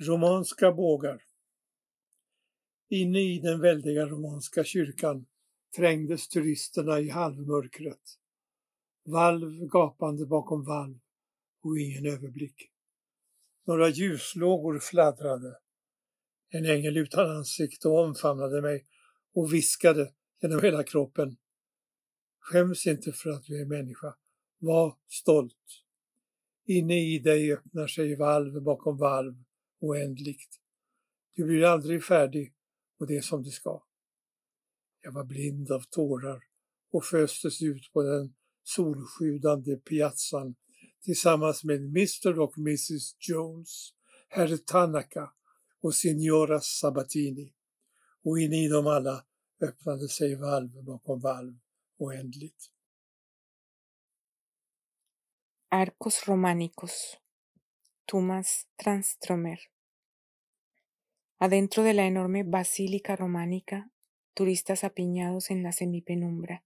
[0.00, 1.22] Romanska bågar
[2.88, 5.26] Inne i den väldiga romanska kyrkan
[5.76, 8.18] trängdes turisterna i halvmörkret.
[9.04, 10.98] Valv gapande bakom valv
[11.62, 12.70] och ingen överblick.
[13.64, 15.58] Några ljuslågor fladdrade.
[16.48, 18.86] En ängel utan ansikte omfamnade mig
[19.34, 21.36] och viskade genom hela kroppen.
[22.40, 24.14] Skäms inte för att du är människa.
[24.58, 25.82] Var stolt.
[26.64, 29.44] Inne i dig öppnar sig valv bakom valv
[29.78, 30.60] oändligt.
[31.34, 32.54] Du blir aldrig färdig
[32.98, 33.82] och det är som det ska.
[35.02, 36.42] Jag var blind av tårar
[36.90, 40.54] och föstes ut på den solsjudande piazzan
[41.04, 43.90] tillsammans med Mr och Mrs Jones,
[44.28, 45.32] herr Tanaka
[45.80, 47.54] och signora Sabatini.
[48.24, 49.24] Och inne i dem alla
[49.60, 51.58] öppnade sig valv bakom valv
[51.98, 52.70] oändligt.
[55.70, 57.16] Arcos románicos.
[58.10, 59.58] Thomas Transtromer.
[61.38, 63.90] Adentro de la enorme basílica románica,
[64.32, 66.64] turistas apiñados en la semipenumbra.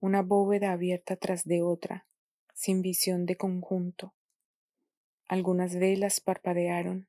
[0.00, 2.06] Una bóveda abierta tras de otra,
[2.52, 4.12] sin visión de conjunto.
[5.28, 7.08] Algunas velas parpadearon.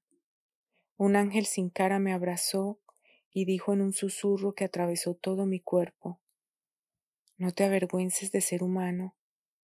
[0.95, 2.80] Un ángel sin cara me abrazó
[3.33, 6.22] y dijo en un susurro que atravesó todo mi cuerpo.
[7.36, 9.14] No te avergüences de ser humano,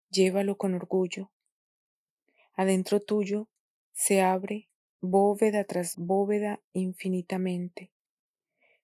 [0.08, 1.32] llévalo con orgullo.
[2.55, 3.50] Adentro tuyo
[3.98, 4.68] se abre
[5.00, 7.91] bóveda tras bóveda infinitamente.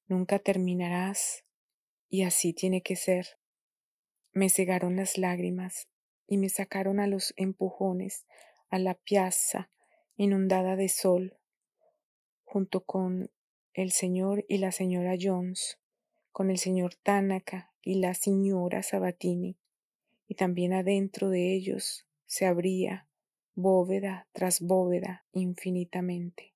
[0.09, 1.45] Nunca terminarás
[2.09, 3.39] y así tiene que ser.
[4.33, 5.87] Me cegaron las lágrimas
[6.27, 8.27] y me sacaron a los empujones
[8.71, 9.71] a la piazza
[10.17, 11.39] inundada de sol,
[12.43, 13.31] junto con
[13.73, 15.79] el señor y la señora Jones,
[16.33, 19.57] con el señor Tanaka y la señora Sabatini,
[20.27, 23.07] y también adentro de ellos se abría
[23.55, 26.54] bóveda tras bóveda infinitamente.